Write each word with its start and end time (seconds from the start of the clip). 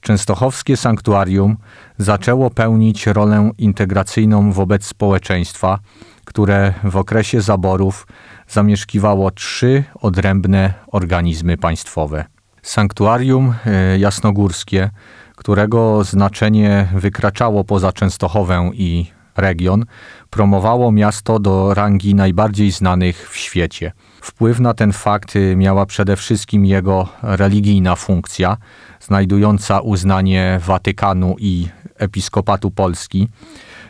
Częstochowskie 0.00 0.76
sanktuarium 0.76 1.56
zaczęło 1.98 2.50
pełnić 2.50 3.06
rolę 3.06 3.50
integracyjną 3.58 4.52
wobec 4.52 4.84
społeczeństwa, 4.84 5.78
które 6.24 6.72
w 6.84 6.96
okresie 6.96 7.40
zaborów 7.40 8.06
zamieszkiwało 8.48 9.30
trzy 9.30 9.84
odrębne 10.00 10.74
organizmy 10.86 11.56
państwowe. 11.56 12.35
Sanktuarium 12.66 13.54
e, 13.66 13.98
jasnogórskie, 13.98 14.90
którego 15.36 16.04
znaczenie 16.04 16.88
wykraczało 16.94 17.64
poza 17.64 17.92
Częstochowę 17.92 18.70
i 18.74 19.06
region, 19.36 19.84
promowało 20.30 20.92
miasto 20.92 21.38
do 21.38 21.74
rangi 21.74 22.14
najbardziej 22.14 22.70
znanych 22.70 23.30
w 23.30 23.36
świecie. 23.36 23.92
Wpływ 24.20 24.60
na 24.60 24.74
ten 24.74 24.92
fakt 24.92 25.36
e, 25.36 25.56
miała 25.56 25.86
przede 25.86 26.16
wszystkim 26.16 26.66
jego 26.66 27.08
religijna 27.22 27.96
funkcja, 27.96 28.56
znajdująca 29.00 29.80
uznanie 29.80 30.60
Watykanu 30.66 31.36
i 31.38 31.68
Episkopatu 31.96 32.70
Polski. 32.70 33.28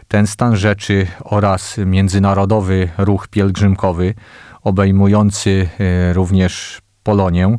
Ten 0.09 0.27
stan 0.27 0.57
rzeczy 0.57 1.07
oraz 1.25 1.79
międzynarodowy 1.79 2.89
ruch 2.99 3.29
pielgrzymkowy, 3.29 4.15
obejmujący 4.63 5.69
e, 5.81 6.13
również 6.13 6.81
Polonię, 7.03 7.59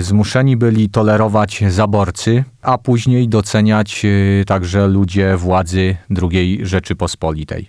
zmuszeni 0.00 0.56
byli 0.56 0.90
tolerować 0.90 1.64
zaborcy, 1.68 2.44
a 2.62 2.78
później 2.78 3.28
doceniać 3.28 4.04
y, 4.04 4.44
także 4.46 4.86
ludzie 4.86 5.36
władzy 5.36 5.96
II 6.22 6.60
Rzeczypospolitej. 6.62 7.68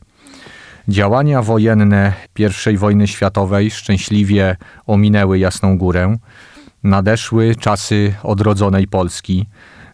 Działania 0.88 1.42
wojenne 1.42 2.14
I 2.73 2.78
wojny 2.78 3.08
światowej 3.08 3.71
szczęśliwie 3.71 4.55
ominęły 4.86 5.39
Jasną 5.39 5.77
Górę. 5.77 6.17
Nadeszły 6.83 7.55
czasy 7.55 8.14
odrodzonej 8.23 8.87
Polski. 8.87 9.45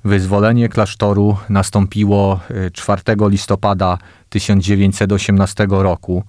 Wyzwolenie 0.04 0.70
klasztoru 0.70 1.38
nastąpiło 1.50 2.40
4 2.74 3.02
y, 3.10 3.30
listopada 3.30 3.98
1918 4.30 5.68
roku. 5.70 6.24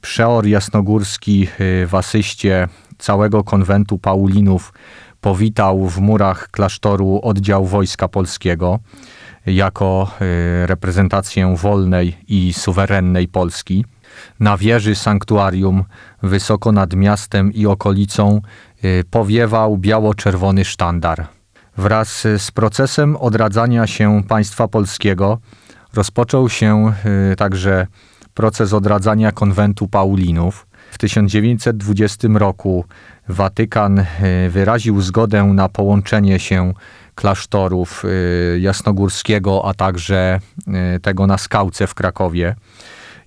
Przeor 0.00 0.46
jasnogórski 0.46 1.48
w 1.86 1.90
asyście 1.92 2.68
całego 3.04 3.44
konwentu 3.44 3.98
Paulinów 3.98 4.72
powitał 5.20 5.88
w 5.88 6.00
murach 6.00 6.48
klasztoru 6.50 7.20
oddział 7.22 7.66
Wojska 7.66 8.08
Polskiego 8.08 8.78
jako 9.46 10.10
y, 10.62 10.66
reprezentację 10.66 11.54
wolnej 11.56 12.16
i 12.28 12.52
suwerennej 12.52 13.28
Polski. 13.28 13.84
Na 14.40 14.56
wieży 14.56 14.94
sanktuarium, 14.94 15.84
wysoko 16.22 16.72
nad 16.72 16.94
miastem 16.94 17.52
i 17.52 17.66
okolicą, 17.66 18.40
y, 18.84 19.04
powiewał 19.10 19.78
biało-czerwony 19.78 20.64
sztandar. 20.64 21.26
Wraz 21.76 22.26
z 22.38 22.50
procesem 22.50 23.16
odradzania 23.16 23.86
się 23.86 24.22
państwa 24.28 24.68
polskiego 24.68 25.38
rozpoczął 25.94 26.48
się 26.48 26.92
y, 27.32 27.36
także 27.36 27.86
proces 28.34 28.72
odradzania 28.72 29.32
konwentu 29.32 29.88
Paulinów. 29.88 30.66
W 30.94 30.98
1920 30.98 32.28
roku 32.34 32.84
Watykan 33.28 33.98
e, 33.98 34.04
wyraził 34.48 35.00
zgodę 35.00 35.44
na 35.44 35.68
połączenie 35.68 36.38
się 36.38 36.72
klasztorów 37.14 38.04
e, 38.04 38.58
jasnogórskiego, 38.58 39.68
a 39.68 39.74
także 39.74 40.40
e, 40.66 41.00
tego 41.00 41.26
na 41.26 41.38
Skałce 41.38 41.86
w 41.86 41.94
Krakowie. 41.94 42.54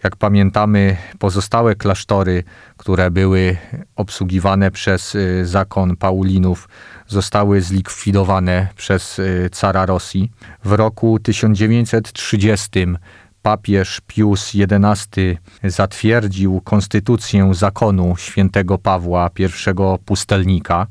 Jak 0.03 0.15
pamiętamy, 0.15 0.97
pozostałe 1.19 1.75
klasztory, 1.75 2.43
które 2.77 3.11
były 3.11 3.57
obsługiwane 3.95 4.71
przez 4.71 5.17
zakon 5.43 5.95
Paulinów, 5.95 6.69
zostały 7.07 7.61
zlikwidowane 7.61 8.67
przez 8.75 9.21
cara 9.51 9.85
Rosji. 9.85 10.31
W 10.63 10.71
roku 10.71 11.19
1930 11.19 12.69
papież 13.47 14.01
Pius 14.07 14.51
XI 14.55 15.37
zatwierdził 15.63 16.61
konstytucję 16.61 17.53
zakonu 17.53 18.15
świętego 18.17 18.77
Pawła 18.77 19.29
I 19.39 19.47
Pustelnika, 20.05 20.87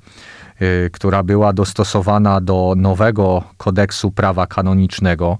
y, 0.62 0.90
która 0.92 1.22
była 1.22 1.52
dostosowana 1.52 2.40
do 2.40 2.74
nowego 2.76 3.42
kodeksu 3.56 4.10
prawa 4.10 4.46
kanonicznego. 4.46 5.38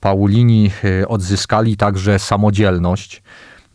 Paulini 0.00 0.70
y, 0.84 1.08
odzyskali 1.08 1.76
także 1.76 2.18
samodzielność, 2.18 3.22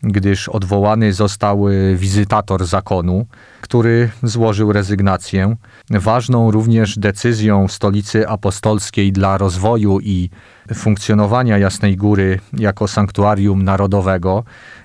gdyż 0.04 0.48
odwołany 0.48 1.12
został 1.12 1.64
wizytator 1.96 2.66
zakonu, 2.66 3.26
który 3.60 4.10
złożył 4.22 4.72
rezygnację. 4.72 5.56
Ważną 5.90 6.50
również 6.50 6.98
decyzją 6.98 7.68
stolicy 7.68 8.28
apostolskiej 8.28 9.12
dla 9.12 9.38
rozwoju 9.38 10.00
i 10.00 10.30
funkcjonowania 10.74 11.58
Jasnej 11.58 11.96
Góry 11.96 12.40
jako 12.52 12.88
sanktuarium 12.88 13.62
narodowego 13.62 14.44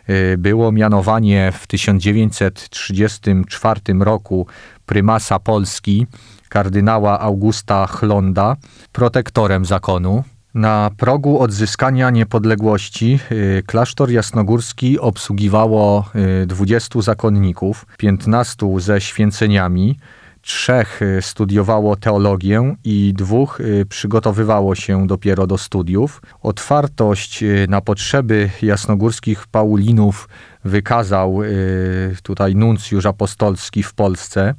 y, 0.10 0.36
było 0.38 0.72
mianowanie 0.72 1.54
w 1.60 1.68
1934 1.68 3.82
roku 4.00 4.48
prymasa 4.86 5.40
Polski 5.40 6.08
kardynała 6.50 7.20
Augusta 7.20 7.88
Chlonda 7.88 8.56
protektorem 8.92 9.66
zakonu. 9.66 10.24
Na 10.54 10.90
progu 10.98 11.40
odzyskania 11.40 12.10
niepodległości 12.10 13.20
y, 13.32 13.64
klasztor 13.66 14.12
jasnogórski 14.12 15.00
obsługiwało 15.00 16.10
20 16.48 17.00
y, 17.00 17.02
zakonników, 17.02 17.86
15 17.98 18.80
ze 18.80 19.02
święceniami, 19.02 19.98
trzech 20.42 21.02
y, 21.02 21.22
studiowało 21.22 21.96
teologię 21.96 22.76
i 22.84 23.14
dwóch 23.18 23.60
przygotowywało 23.90 24.76
się 24.76 25.08
dopiero 25.08 25.48
do 25.48 25.58
studiów. 25.58 26.22
Otwartość 26.42 27.44
na 27.68 27.82
potrzeby 27.82 28.50
jasnogórskich 28.62 29.48
Paulinów 29.48 30.30
wykazał 30.66 31.40
tutaj 32.24 32.56
nuncjusz 32.56 33.06
apostolski 33.06 33.84
w 33.84 33.94
Polsce 33.94 34.54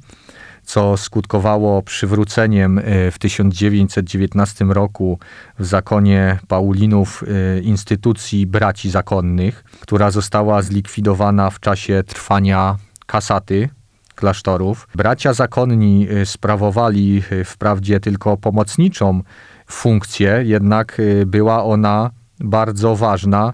co 0.63 0.97
skutkowało 0.97 1.81
przywróceniem 1.81 2.79
e, 2.79 3.11
w 3.11 3.19
1919 3.19 4.65
roku 4.65 5.19
w 5.59 5.65
zakonie 5.65 6.39
Paulinów 6.47 7.23
e, 7.23 7.59
instytucji 7.59 8.47
braci 8.47 8.89
zakonnych, 8.89 9.63
która 9.79 10.11
została 10.11 10.61
zlikwidowana 10.61 11.49
w 11.49 11.59
czasie 11.59 12.03
trwania 12.07 12.77
kasaty 13.05 13.69
klasztorów. 14.15 14.87
Bracia 14.95 15.33
zakonni 15.33 16.07
e, 16.09 16.25
sprawowali 16.25 17.23
wprawdzie 17.45 17.99
tylko 17.99 18.37
pomocniczą 18.37 19.21
funkcję, 19.67 20.41
jednak 20.45 21.01
była 21.25 21.63
ona 21.63 22.11
bardzo 22.39 22.95
ważna 22.95 23.53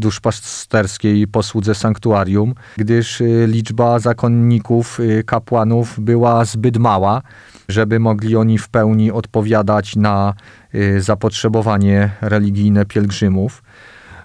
duszpasterskiej 0.00 1.26
posłudze 1.26 1.74
sanktuarium, 1.74 2.54
gdyż 2.76 3.20
y, 3.20 3.46
liczba 3.48 3.98
zakonników, 3.98 5.00
y, 5.00 5.24
kapłanów 5.26 6.00
była 6.00 6.44
zbyt 6.44 6.76
mała, 6.78 7.22
żeby 7.68 7.98
mogli 7.98 8.36
oni 8.36 8.58
w 8.58 8.68
pełni 8.68 9.10
odpowiadać 9.10 9.96
na 9.96 10.34
y, 10.74 11.00
zapotrzebowanie 11.02 12.10
religijne 12.20 12.86
pielgrzymów. 12.86 13.62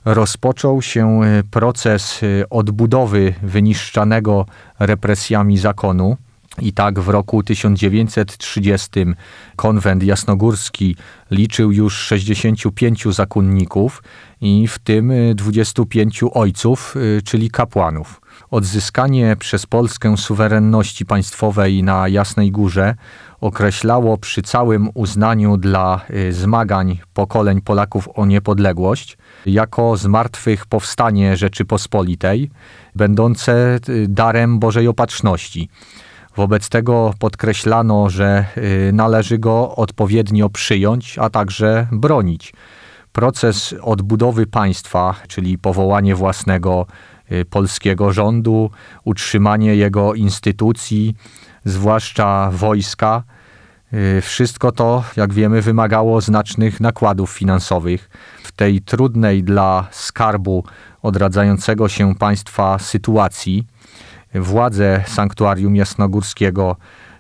rozpoczął 0.06 0.82
się 0.82 1.22
proces 1.52 2.22
odbudowy 2.50 3.34
wyniszczanego 3.44 4.46
represjami 4.80 5.58
zakonu. 5.58 6.18
I 6.62 6.74
tak 6.74 7.00
w 7.00 7.10
roku 7.10 7.44
1930 7.44 8.90
konwent 9.56 10.04
jasnogórski 10.04 10.96
liczył 11.32 11.72
już 11.72 11.98
65 11.98 13.04
zakonników 13.12 14.04
i 14.42 14.68
w 14.68 14.80
tym 14.80 15.12
25 15.36 16.24
ojców, 16.34 16.96
czyli 17.24 17.50
kapłanów. 17.50 18.22
Odzyskanie 18.52 19.36
przez 19.40 19.66
Polskę 19.66 20.18
suwerenności 20.18 21.06
państwowej 21.06 21.84
na 21.84 22.08
Jasnej 22.08 22.52
Górze 22.52 22.96
określało 23.42 24.18
przy 24.18 24.42
całym 24.42 24.90
uznaniu 24.94 25.58
dla 25.58 26.02
y, 26.10 26.34
zmagań 26.34 27.00
pokoleń 27.14 27.62
Polaków 27.62 28.10
o 28.16 28.26
niepodległość 28.26 29.18
jako 29.46 29.98
zmartwychwstanie 29.98 31.38
Rzeczypospolitej, 31.38 32.50
będące 32.96 33.80
y, 33.90 34.08
darem 34.08 34.60
Bożej 34.60 34.88
Opatrzności. 34.88 35.70
Wobec 36.36 36.70
tego 36.70 37.14
podkreślano, 37.20 38.10
że 38.10 38.46
y, 38.58 38.92
należy 38.94 39.38
go 39.38 39.76
odpowiednio 39.76 40.50
przyjąć, 40.50 41.18
a 41.20 41.30
także 41.30 41.88
bronić. 41.92 42.54
Proces 43.12 43.76
odbudowy 43.82 44.48
państwa, 44.48 45.16
czyli 45.28 45.58
powołanie 45.58 46.16
własnego 46.16 46.86
Y, 47.32 47.46
polskiego 47.46 48.14
rządu, 48.14 48.72
utrzymanie 49.04 49.76
jego 49.76 50.14
instytucji, 50.14 51.16
zwłaszcza 51.66 52.50
wojska. 52.54 53.24
Y, 53.94 54.22
wszystko 54.22 54.72
to, 54.72 55.04
jak 55.16 55.34
wiemy, 55.34 55.62
wymagało 55.62 56.22
znacznych 56.22 56.80
nakładów 56.80 57.32
finansowych. 57.32 58.10
W 58.44 58.52
tej 58.52 58.82
trudnej 58.82 59.44
dla 59.44 59.88
skarbu 59.92 60.64
odradzającego 61.02 61.90
się 61.90 62.16
państwa 62.16 62.80
sytuacji, 62.80 63.66
władze 64.36 65.04
sanktuarium 65.08 65.76
jasnogórskiego, 65.76 66.76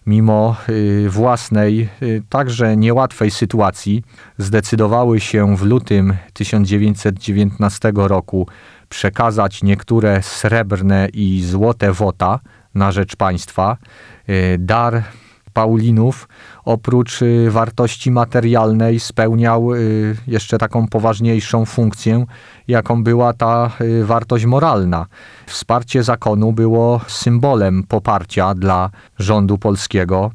mimo 0.05 0.55
y, 0.69 1.09
własnej, 1.09 1.89
także 2.29 2.77
niełatwej 2.77 3.31
sytuacji, 3.31 4.03
zdecydowały 4.37 5.19
się 5.19 5.57
w 5.57 5.61
lutym 5.61 6.13
1919 6.33 7.91
roku 7.95 8.47
przekazać 8.89 9.63
niektóre 9.63 10.21
srebrne 10.21 11.07
i 11.13 11.43
złote 11.43 11.91
wota 11.91 12.39
na 12.75 12.91
rzecz 12.91 13.15
państwa. 13.15 13.77
Y, 14.29 14.57
dar 14.59 15.03
Paulinów 15.55 16.27
oprócz 16.65 17.21
y, 17.21 17.51
wartości 17.51 18.11
materialnej 18.11 18.99
spełniał 18.99 19.73
y, 19.73 20.15
jeszcze 20.27 20.57
taką 20.57 20.87
poważniejszą 20.87 21.65
funkcję, 21.65 22.25
jaką 22.67 23.03
była 23.03 23.33
ta 23.33 23.71
wartość 24.03 24.45
moralna. 24.45 25.05
Wsparcie 25.45 26.03
zakonu 26.03 26.53
było 26.53 27.01
symbolem 27.07 27.83
poparcia 27.83 28.53
dla 28.53 28.89
rządu 29.19 29.57
polskiego. 29.57 30.31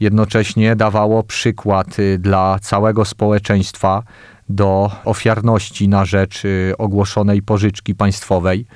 Jednocześnie 0.00 0.76
dawało 0.76 1.22
przykład 1.22 1.86
dla 2.18 2.58
całego 2.58 3.04
społeczeństwa 3.04 4.02
do 4.48 4.90
ofiarności 5.04 5.88
na 5.88 6.04
rzecz 6.04 6.44
y, 6.44 6.74
ogłoszonej 6.78 7.42
pożyczki 7.42 7.94
państwowej, 7.94 8.66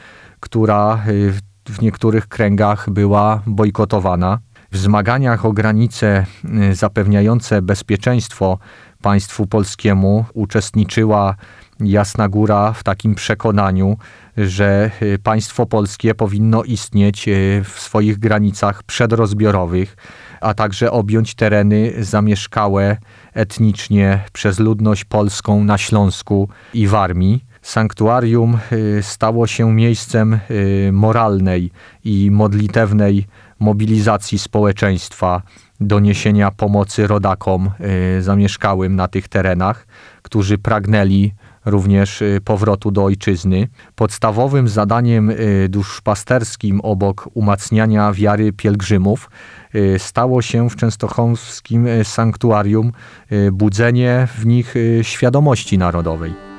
która 0.41 1.03
y, 1.09 1.33
w 1.67 1.83
niektórych 1.83 2.29
kręgach 2.29 2.91
była 2.91 3.43
bojkotowana. 3.47 4.39
W 4.73 4.77
zmaganiach 4.77 5.45
o 5.45 5.53
granice 5.53 6.27
y, 6.71 6.75
zapewniające 6.75 7.63
bezpieczeństwo 7.63 8.59
państwu 9.03 9.47
polskiemu 9.47 10.25
uczestniczyła 10.35 11.35
Jasna 11.81 12.29
Góra 12.29 12.73
w 12.73 12.83
takim 12.83 13.15
przekonaniu, 13.15 13.97
że 14.37 14.91
państwo 15.23 15.67
polskie 15.67 16.15
powinno 16.15 16.63
istnieć 16.63 17.29
w 17.65 17.81
swoich 17.81 18.19
granicach 18.19 18.83
przedrozbiorowych, 18.83 19.97
a 20.41 20.55
także 20.55 20.91
objąć 20.91 21.35
tereny 21.35 21.93
zamieszkałe 21.99 22.97
etnicznie 23.35 24.25
przez 24.33 24.59
ludność 24.59 25.05
polską 25.05 25.65
na 25.65 25.79
Śląsku 25.79 26.49
i 26.75 26.87
w 26.87 26.95
Armii. 26.95 27.45
Sanktuarium 27.63 28.59
y, 28.73 29.03
stało 29.03 29.47
się 29.47 29.73
miejscem 29.73 30.39
y, 30.51 30.91
moralnej 30.93 31.71
i 32.05 32.31
modlitewnej 32.31 33.27
mobilizacji 33.61 34.39
społeczeństwa 34.39 35.43
do 35.81 36.01
niesienia 36.01 36.51
pomocy 36.51 37.07
rodakom 37.07 37.71
y, 38.19 38.23
zamieszkałym 38.23 38.97
na 38.97 39.09
tych 39.09 39.29
terenach, 39.29 39.87
którzy 40.23 40.59
pragnęli 40.59 41.33
również 41.65 42.23
powrotu 42.45 42.91
do 42.91 43.05
ojczyzny. 43.05 43.69
Podstawowym 43.95 44.69
zadaniem 44.69 45.33
duszpasterskim 45.69 46.81
obok 46.81 47.29
umacniania 47.35 48.12
wiary 48.12 48.53
pielgrzymów 48.53 49.31
Y, 49.75 49.99
stało 49.99 50.43
się 50.43 50.71
w 50.71 50.77
częstochowskim 50.77 51.87
y, 51.87 52.05
sanktuarium 52.05 52.93
y, 53.33 53.53
budzenie 53.53 54.29
w 54.39 54.47
nich 54.47 54.75
świadomości 55.03 55.79
narodowej. 55.79 56.50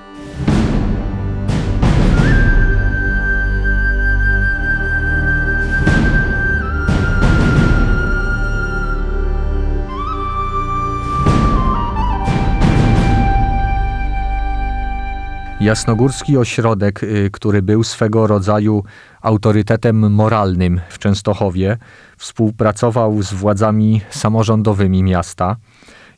Jasnogórski 15.62 16.38
ośrodek, 16.38 17.02
który 17.31 17.62
był 17.62 17.84
swego 17.84 18.28
rodzaju 18.28 18.84
autorytetem 19.22 20.13
moralnym 20.13 20.81
w 20.90 21.00
Częstochowie, 21.00 21.78
współpracował 22.18 23.22
z 23.22 23.34
władzami 23.34 24.02
samorządowymi 24.10 25.04
miasta 25.04 25.56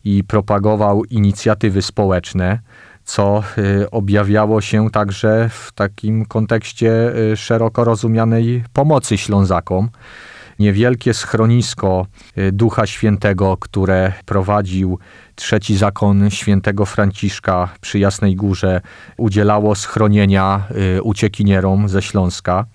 i 0.04 0.24
propagował 0.24 1.04
inicjatywy 1.04 1.81
społeczne, 1.81 2.60
co 3.04 3.44
y, 3.57 3.90
objawiało 3.92 4.62
się 4.62 4.90
także 4.90 5.50
w 5.50 5.72
takim 5.72 6.25
kontekście 6.25 7.18
y, 7.31 7.38
szeroko 7.38 7.84
rozumianej 7.84 8.63
pomocy 8.74 9.18
Ślązakom. 9.18 9.90
Niewielkie 10.59 11.13
schronisko 11.13 12.07
y, 12.38 12.51
Ducha 12.51 12.88
Świętego, 12.88 13.57
które 13.57 14.13
prowadził 14.25 15.00
trzeci 15.35 15.77
zakon 15.77 16.29
świętego 16.29 16.85
Franciszka 16.85 17.69
przy 17.81 18.00
Jasnej 18.00 18.35
Górze, 18.35 18.81
udzielało 19.17 19.75
schronienia 19.75 20.63
uciekinierom 21.04 21.89
ze 21.89 22.01
Śląska. 22.01 22.66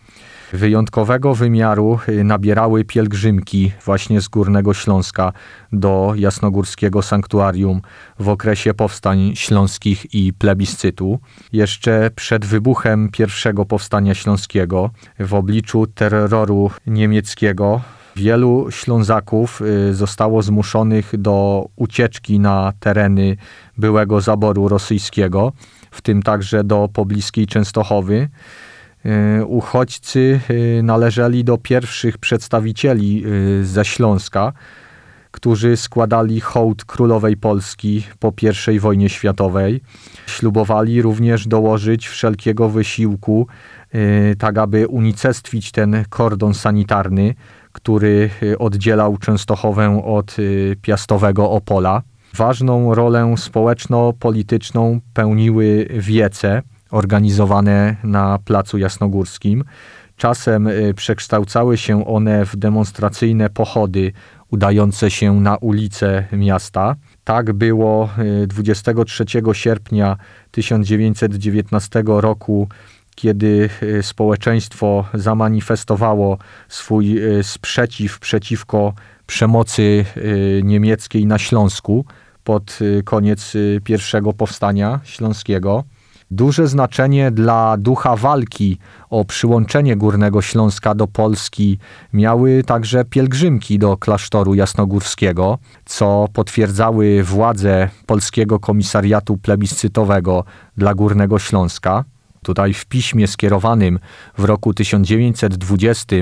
Wyjątkowego 0.52 1.34
wymiaru 1.34 1.98
y, 2.08 2.24
nabierały 2.24 2.84
pielgrzymki 2.84 3.72
właśnie 3.84 4.20
z 4.20 4.28
Górnego 4.28 4.74
Śląska 4.74 5.32
do 5.72 6.12
Jasnogórskiego 6.16 7.02
Sanktuarium 7.02 7.80
w 8.18 8.28
okresie 8.28 8.74
powstań 8.74 9.32
śląskich 9.34 10.14
i 10.14 10.32
plebiscytu. 10.32 11.18
Jeszcze 11.52 12.10
przed 12.14 12.44
wybuchem 12.44 13.08
pierwszego 13.12 13.64
powstania 13.64 14.14
śląskiego 14.14 14.90
w 15.18 15.34
obliczu 15.34 15.86
terroru 15.86 16.70
niemieckiego 16.86 17.80
wielu 18.16 18.66
Ślązaków 18.70 19.62
y, 19.62 19.94
zostało 19.94 20.42
zmuszonych 20.42 21.16
do 21.18 21.66
ucieczki 21.76 22.40
na 22.40 22.72
tereny 22.80 23.36
byłego 23.78 24.20
zaboru 24.20 24.68
rosyjskiego, 24.68 25.52
w 25.90 26.02
tym 26.02 26.22
także 26.22 26.64
do 26.64 26.88
pobliskiej 26.92 27.46
Częstochowy. 27.46 28.28
E, 29.08 29.44
uchodźcy 29.44 30.40
e, 30.48 30.82
należeli 30.82 31.44
do 31.44 31.58
pierwszych 31.58 32.18
przedstawicieli 32.18 33.24
e, 33.24 33.64
ze 33.64 33.84
Śląska, 33.84 34.52
którzy 35.30 35.76
składali 35.76 36.40
hołd 36.40 36.84
królowej 36.84 37.36
Polski 37.36 38.06
po 38.18 38.32
I 38.72 38.80
wojnie 38.80 39.08
światowej. 39.08 39.80
Ślubowali 40.26 41.02
również 41.02 41.46
dołożyć 41.46 42.08
wszelkiego 42.08 42.68
wysiłku, 42.68 43.46
tak 44.38 44.58
aby 44.58 44.86
unicestwić 44.86 45.72
ten 45.72 46.04
kordon 46.08 46.54
sanitarny, 46.54 47.34
który 47.72 48.30
oddzielał 48.58 49.16
Częstochowę 49.16 50.02
od 50.04 50.36
piastowego 50.82 51.50
Opola. 51.50 52.02
Ważną 52.34 52.94
rolę 52.94 53.34
społeczno-polityczną 53.36 55.00
pełniły 55.14 55.88
wiece, 55.90 56.62
organizowane 56.90 57.96
na 58.04 58.38
Placu 58.38 58.78
Jasnogórskim. 58.78 59.64
Czasem 60.16 60.66
y, 60.66 60.94
przekształcały 60.94 61.76
się 61.76 62.06
one 62.06 62.46
w 62.46 62.56
demonstracyjne 62.56 63.50
pochody 63.50 64.12
udające 64.50 65.10
się 65.10 65.40
na 65.40 65.56
ulice 65.56 66.24
miasta. 66.32 66.96
Tak 67.24 67.52
było 67.52 68.08
23 68.46 69.24
y, 69.24 69.54
sierpnia 69.54 70.16
1919 70.50 72.02
roku, 72.06 72.68
kiedy 73.14 73.70
y, 73.82 74.02
społeczeństwo 74.02 75.04
zamanifestowało 75.14 76.38
swój 76.68 77.20
sprzeciw 77.42 78.18
przeciwko 78.18 78.92
przemocy 79.26 80.04
niemieckiej 80.62 81.26
na 81.26 81.38
Śląsku 81.38 82.04
pod 82.44 82.78
koniec 83.04 83.52
pierwszego 83.84 84.32
powstania 84.32 85.00
śląskiego. 85.04 85.84
Duże 86.30 86.66
znaczenie 86.68 87.30
dla 87.30 87.76
ducha 87.76 88.16
walki 88.16 88.78
o 89.10 89.24
przyłączenie 89.24 89.96
Górnego 89.96 90.42
Śląska 90.42 90.94
do 90.94 91.06
Polski 91.06 91.78
miały 92.12 92.62
także 92.64 93.04
pielgrzymki 93.04 93.78
do 93.78 93.96
klasztoru 93.96 94.54
jasnogórskiego, 94.54 95.58
co 95.84 96.28
potwierdzały 96.32 97.22
władze 97.24 97.88
Polskiego 98.06 98.60
Komisariatu 98.60 99.36
Plebiscytowego 99.36 100.44
dla 100.76 100.94
Górnego 100.94 101.38
Śląska. 101.38 102.04
Tutaj 102.48 102.74
w 102.74 102.86
piśmie 102.86 103.26
skierowanym 103.26 103.98
w 104.38 104.44
roku 104.44 104.74
1920 104.74 106.16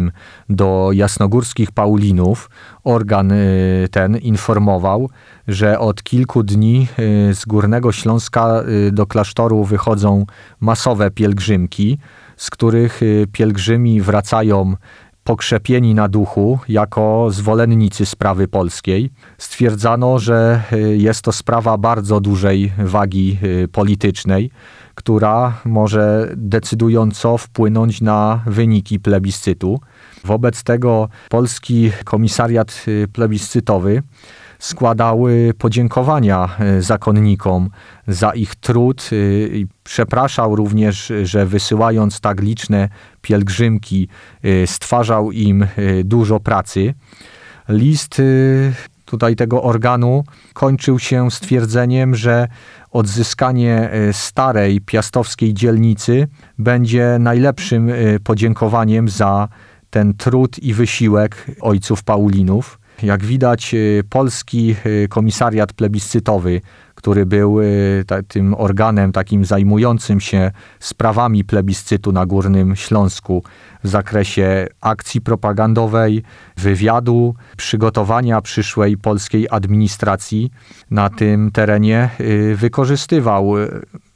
do 0.48 0.90
jasnogórskich 0.92 1.72
Paulinów. 1.72 2.50
Organ 2.84 3.32
y, 3.32 3.88
ten 3.90 4.16
informował, 4.16 5.10
że 5.48 5.78
od 5.78 6.02
kilku 6.02 6.42
dni 6.42 6.88
y, 7.30 7.34
z 7.34 7.44
Górnego 7.44 7.92
Śląska 7.92 8.62
y, 8.88 8.92
do 8.92 9.06
klasztoru 9.06 9.64
wychodzą 9.64 10.26
masowe 10.60 11.10
pielgrzymki, 11.10 11.98
z 12.36 12.50
których 12.50 13.00
pielgrzymi 13.32 14.00
wracają 14.00 14.74
pokrzepieni 15.26 15.94
na 15.94 16.08
duchu 16.08 16.58
jako 16.68 17.28
zwolennicy 17.30 18.06
sprawy 18.06 18.48
polskiej. 18.48 19.10
Stwierdzano, 19.38 20.18
że 20.18 20.62
jest 20.96 21.22
to 21.22 21.32
sprawa 21.32 21.78
bardzo 21.78 22.20
dużej 22.20 22.72
wagi 22.78 23.38
politycznej 23.72 24.50
która 24.96 25.60
może 25.64 26.32
decydująco 26.36 27.38
wpłynąć 27.38 28.00
na 28.00 28.40
wyniki 28.46 29.00
plebiscytu. 29.00 29.80
Wobec 30.24 30.62
tego 30.62 31.08
polski 31.28 31.92
komisariat 32.04 32.84
y, 32.88 33.08
plebiscytowy 33.12 34.02
składał 34.58 35.24
podziękowania 35.58 36.48
y, 36.78 36.82
zakonnikom 36.82 37.70
za 38.08 38.30
ich 38.30 38.54
trud 38.54 39.10
i 39.52 39.66
przepraszał 39.84 40.56
również, 40.56 41.12
że 41.22 41.46
wysyłając 41.46 42.20
tak 42.20 42.40
liczne 42.40 42.88
pielgrzymki 43.22 44.08
stwarzał 44.66 45.32
im 45.32 45.66
dużo 46.04 46.40
pracy. 46.40 46.94
List 47.68 48.20
tutaj 49.06 49.36
tego 49.36 49.62
organu 49.62 50.24
kończył 50.52 50.98
się 50.98 51.30
stwierdzeniem, 51.30 52.14
że 52.14 52.48
odzyskanie 52.90 53.90
e, 53.90 54.12
starej 54.12 54.80
piastowskiej 54.80 55.54
dzielnicy 55.54 56.28
będzie 56.58 57.16
najlepszym 57.20 57.88
e, 57.88 57.94
podziękowaniem 58.20 59.08
za 59.08 59.48
ten 59.90 60.14
trud 60.14 60.58
i 60.58 60.74
wysiłek 60.74 61.46
ojców 61.60 62.04
Paulinów. 62.04 62.78
Jak 63.02 63.24
widać, 63.24 63.74
e, 63.74 63.78
polski 64.04 64.76
komisariat 65.08 65.72
plebiscytowy, 65.72 66.60
który 66.94 67.26
był 67.26 67.58
tym 68.28 68.54
organem 68.54 69.12
takim 69.12 69.44
zajmującym 69.44 70.20
się 70.20 70.50
sprawami 70.80 71.44
plebiscytu 71.44 72.12
na 72.12 72.26
Górnym 72.26 72.76
Śląsku 72.76 73.42
w 73.84 73.88
zakresie 73.88 74.66
akcji 74.80 75.20
propagandowej, 75.20 76.22
wywiadu, 76.56 77.34
przygotowania 77.56 78.40
przyszłej 78.40 78.96
polskiej 78.96 79.46
administracji 79.50 80.50
na 80.90 81.10
tym 81.10 81.50
terenie, 81.50 82.10
y, 82.20 82.56
wykorzystywał 82.56 83.54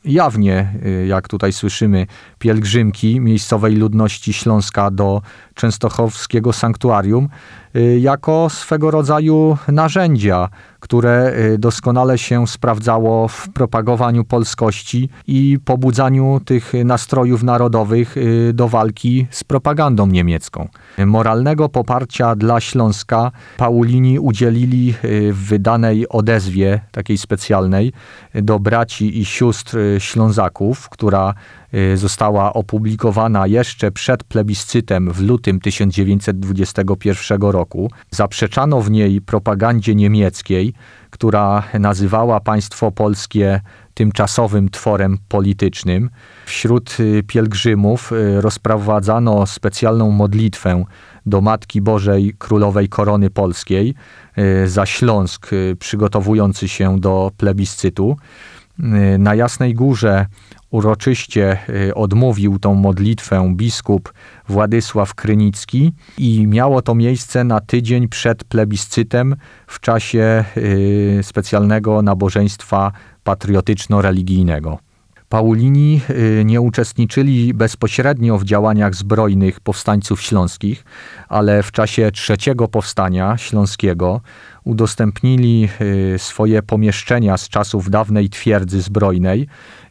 jawnie, 0.04 0.72
y, 0.86 1.06
jak 1.06 1.28
tutaj 1.28 1.52
słyszymy, 1.52 2.06
pielgrzymki 2.38 3.20
miejscowej 3.20 3.76
ludności 3.76 4.32
Śląska 4.32 4.90
do 4.90 5.22
częstochowskiego 5.60 6.52
sanktuarium 6.52 7.28
y, 7.76 7.98
jako 7.98 8.50
swego 8.50 8.90
rodzaju 8.90 9.56
narzędzia, 9.68 10.48
które 10.80 11.32
y, 11.54 11.58
doskonale 11.58 12.18
się 12.18 12.46
sprawdzało 12.46 13.28
w 13.28 13.48
propagowaniu 13.48 14.24
polskości 14.24 15.08
i 15.26 15.58
pobudzaniu 15.64 16.40
tych 16.44 16.72
nastrojów 16.84 17.42
narodowych 17.42 18.16
do 18.52 18.68
walki 18.68 19.26
z 19.30 19.44
propagandą 19.44 20.06
niemiecką. 20.06 20.68
Moralnego 21.06 21.68
poparcia 21.68 22.34
dla 22.34 22.60
Śląska 22.60 23.32
Paulini 23.56 24.18
udzielili 24.18 24.94
w 25.32 25.44
wydanej 25.48 26.08
odezwie, 26.08 26.80
takiej 26.92 27.18
specjalnej, 27.18 27.92
do 28.34 28.58
braci 28.58 29.18
i 29.18 29.24
sióstr 29.24 29.78
Ślązaków, 29.98 30.88
która 30.88 31.30
y, 31.30 31.59
została 31.94 32.52
opublikowana 32.52 33.46
jeszcze 33.46 33.90
przed 33.90 34.24
plebiscytem 34.24 35.12
w 35.12 35.20
lutym 35.20 35.60
1921 35.60 37.42
roku. 37.42 37.90
Zaprzeczano 38.10 38.80
w 38.80 38.90
niej 38.90 39.20
propagandzie 39.20 39.94
niemieckiej, 39.94 40.74
która 41.10 41.62
nazywała 41.78 42.40
państwo 42.40 42.92
polskie 42.92 43.60
tymczasowym 43.94 44.68
tworem 44.68 45.18
politycznym. 45.28 46.10
Wśród 46.46 46.96
y, 47.00 47.22
pielgrzymów 47.26 48.12
y, 48.12 48.40
rozprowadzano 48.40 49.46
specjalną 49.46 50.10
modlitwę 50.10 50.84
do 51.26 51.40
Matki 51.40 51.80
Bożej 51.80 52.34
Królowej 52.38 52.88
Korony 52.88 53.30
Polskiej 53.30 53.94
za 54.66 54.86
Śląsk, 54.86 55.50
przygotowujący 55.78 56.68
się 56.68 57.00
do 57.00 57.30
plebiscytu. 57.36 58.16
Y, 58.78 59.18
na 59.18 59.34
Jasnej 59.34 59.74
Górze 59.74 60.26
uroczyście 60.70 61.58
y, 61.88 61.94
odmówił 61.94 62.58
tą 62.58 62.74
modlitwę 62.74 63.52
biskup 63.56 64.12
Władysław 64.48 65.14
Krynicki 65.14 65.92
i 66.18 66.46
miało 66.46 66.82
to 66.82 66.94
miejsce 66.94 67.44
na 67.44 67.60
tydzień 67.60 68.08
przed 68.08 68.44
plebiscytem 68.44 69.36
w 69.66 69.80
czasie 69.80 70.44
y, 70.56 71.20
specjalnego 71.22 72.02
nabożeństwa 72.02 72.92
patriotyczno-religijnego. 73.24 74.89
Paulini 75.30 76.00
nie 76.44 76.60
uczestniczyli 76.60 77.54
bezpośrednio 77.54 78.38
w 78.38 78.44
działaniach 78.44 78.94
zbrojnych 78.94 79.60
powstańców 79.60 80.22
śląskich, 80.22 80.84
ale 81.28 81.62
w 81.62 81.72
czasie 81.72 82.10
trzeciego 82.10 82.68
powstania 82.68 83.38
śląskiego 83.38 84.20
udostępnili 84.64 85.68
y, 86.14 86.18
swoje 86.18 86.62
pomieszczenia 86.62 87.36
z 87.36 87.48
czasów 87.48 87.90
dawnej 87.90 88.30
twierdzy 88.30 88.82
zbrojnej 88.82 89.46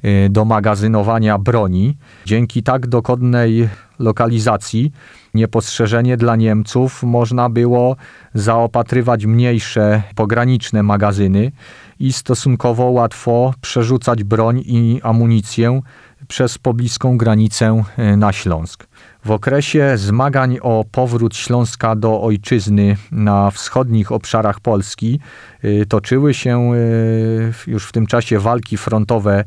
y, 0.05 0.29
do 0.29 0.45
magazynowania 0.45 1.37
broni. 1.37 1.97
Dzięki 2.25 2.63
tak 2.63 2.87
dogodnej 2.87 3.69
lokalizacji 3.99 4.91
niepostrzeżenie 5.33 6.17
dla 6.17 6.35
Niemców 6.35 7.03
można 7.03 7.49
było 7.49 7.95
zaopatrywać 8.33 9.25
mniejsze 9.25 10.03
pograniczne 10.15 10.83
magazyny 10.83 11.51
i 11.99 12.13
stosunkowo 12.13 12.85
łatwo 12.85 13.53
przerzucać 13.61 14.23
broń 14.23 14.63
i 14.65 14.99
amunicję 15.03 15.81
przez 16.27 16.57
pobliską 16.57 17.17
granicę 17.17 17.83
y, 18.13 18.17
na 18.17 18.33
Śląsk. 18.33 18.87
W 19.25 19.31
okresie 19.31 19.93
zmagań 19.95 20.57
o 20.61 20.85
powrót 20.91 21.35
Śląska 21.35 21.95
do 21.95 22.21
ojczyzny 22.21 22.97
na 23.11 23.51
wschodnich 23.51 24.11
obszarach 24.11 24.59
Polski 24.59 25.19
y, 25.63 25.85
toczyły 25.89 26.33
się 26.33 26.73
y, 26.73 27.53
już 27.67 27.87
w 27.87 27.91
tym 27.91 28.07
czasie 28.07 28.39
walki 28.39 28.77
frontowe 28.77 29.43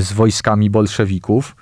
z 0.00 0.12
wojskami 0.12 0.70
bolszewików. 0.70 1.56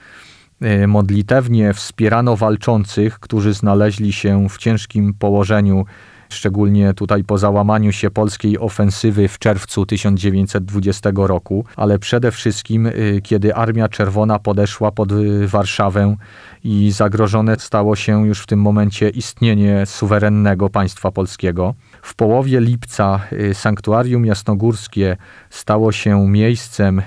Modlitewnie 0.89 1.75
wspierano 1.75 2.37
walczących, 2.37 3.19
którzy 3.19 3.55
znaleźli 3.55 4.13
się 4.13 4.49
w 4.49 4.59
ciężkim 4.59 5.15
położeniu 5.15 5.85
szczególnie 6.31 6.95
tutaj 6.95 7.25
po 7.25 7.39
załamaniu 7.39 7.93
się 7.93 8.11
polskiej 8.11 8.59
ofensywy 8.59 9.29
w 9.29 9.39
czerwcu 9.39 9.87
1920 9.87 11.11
roku, 11.15 11.65
ale 11.77 11.99
przede 11.99 12.31
wszystkim 12.31 12.87
y, 12.87 13.21
kiedy 13.23 13.55
Armia 13.55 13.89
Czerwona 13.89 14.39
podeszła 14.39 14.93
pod 14.93 15.13
y, 15.13 15.49
Warszawę 15.49 16.17
i 16.65 16.91
zagrożone 16.91 17.57
stało 17.59 17.97
się 17.97 18.27
już 18.27 18.41
w 18.41 18.47
tym 18.47 18.61
momencie 18.61 19.09
istnienie 19.09 19.87
suwerennego 19.87 20.71
państwa 20.71 21.11
polskiego. 21.11 21.75
W 22.03 22.15
połowie 22.15 22.61
lipca 22.61 23.21
y, 23.33 23.55
sanktuarium 23.55 24.27
jasnogórskie 24.27 25.17
stało 25.51 25.93
się 25.93 26.29
miejscem 26.29 27.03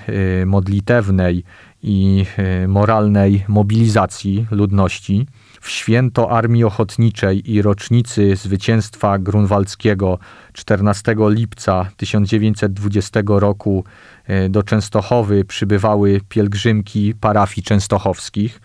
modlitewnej 0.46 1.44
i 1.82 2.26
moralnej 2.68 3.44
mobilizacji 3.48 4.46
ludności 4.50 5.26
w 5.64 5.70
święto 5.70 6.30
Armii 6.30 6.64
Ochotniczej 6.64 7.52
i 7.52 7.62
rocznicy 7.62 8.36
zwycięstwa 8.36 9.18
grunwaldzkiego 9.18 10.18
14 10.52 11.16
lipca 11.18 11.90
1920 11.96 13.20
roku 13.26 13.84
e, 14.26 14.48
do 14.48 14.62
Częstochowy 14.62 15.44
przybywały 15.44 16.20
pielgrzymki 16.28 17.14
parafii 17.20 17.62
częstochowskich, 17.64 18.60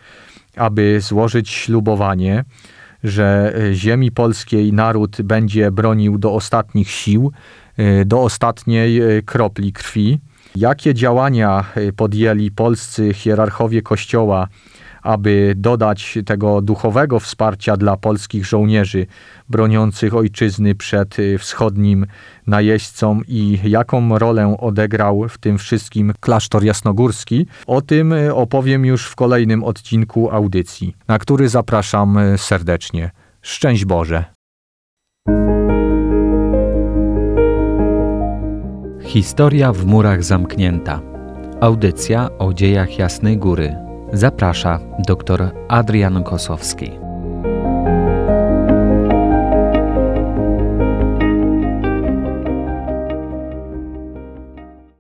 aby 0.56 1.01
złożyć 1.01 1.50
ślubowanie, 1.50 2.44
że 3.03 3.56
e, 3.56 3.74
ziemi 3.74 4.12
polskiej 4.12 4.74
naród 4.74 5.22
będzie 5.22 5.72
bronił 5.72 6.18
do 6.18 6.34
ostatnich 6.34 6.91
sił, 6.91 7.32
e, 7.77 8.06
do 8.06 8.22
ostatniej 8.22 9.01
kropli 9.25 9.74
krwi. 9.74 10.20
Jakie 10.56 10.94
działania 10.94 11.65
podjęli 11.96 12.51
polscy 12.51 13.13
hierarchowie 13.13 13.82
Kościoła, 13.82 14.48
aby 15.03 15.53
dodać 15.58 16.18
tego 16.25 16.62
duchowego 16.62 17.20
wsparcia 17.20 17.77
dla 17.77 17.98
polskich 17.98 18.46
żołnierzy 18.46 19.08
broniących 19.50 20.15
ojczyzny 20.15 20.75
przed 20.75 21.20
y, 21.20 21.38
wschodnim 21.38 22.06
najeźdźcą 22.48 23.22
i 23.27 23.60
jaką 23.63 24.18
rolę 24.18 24.56
odegrał 24.60 25.27
w 25.29 25.38
tym 25.38 25.58
wszystkim 25.58 26.13
klasztor 26.20 26.63
jasnogórski, 26.63 27.48
o 27.68 27.82
tym 27.82 28.13
y, 28.13 28.36
opowiem 28.36 28.86
już 28.86 29.06
w 29.06 29.15
kolejnym 29.15 29.63
odcinku 29.63 30.32
audycji, 30.32 30.96
na 31.08 31.20
który 31.20 31.50
zapraszam 31.50 32.18
y, 32.18 32.38
serdecznie. 32.38 33.12
Szczęść 33.41 33.86
Boże! 33.86 34.25
Historia 39.10 39.74
w 39.74 39.86
murach 39.86 40.24
zamknięta. 40.24 41.01
Audycja 41.62 42.29
o 42.38 42.53
dziejach 42.53 43.00
Jasnej 43.00 43.38
Góry. 43.38 43.88
Zaprasza 44.13 44.79
dr 45.05 45.51
Adrian 45.69 46.23
Kosowski. 46.23 47.08